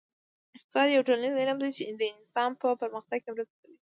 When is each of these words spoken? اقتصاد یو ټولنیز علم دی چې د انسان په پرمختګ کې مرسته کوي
اقتصاد 0.57 0.87
یو 0.89 1.05
ټولنیز 1.07 1.33
علم 1.41 1.57
دی 1.61 1.69
چې 1.77 1.83
د 1.99 2.01
انسان 2.13 2.51
په 2.61 2.67
پرمختګ 2.81 3.17
کې 3.21 3.29
مرسته 3.35 3.55
کوي 3.61 3.75